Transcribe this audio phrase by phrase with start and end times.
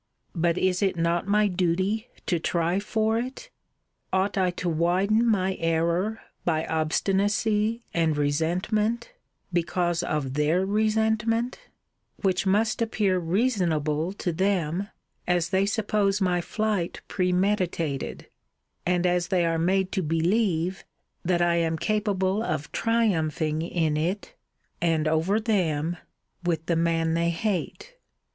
[0.33, 3.51] But is it not my duty to try for it?
[4.11, 9.11] Ought I to widen my error by obstinacy and resentment,
[9.53, 11.59] because of their resentment;
[12.19, 14.87] which must appear reasonable to them,
[15.27, 18.25] as they suppose my flight premeditated;
[18.87, 20.83] and as they are made to believe,
[21.23, 24.33] that I am capable of triumphing in it,
[24.81, 25.97] and over them,
[26.43, 27.97] with the man they hate?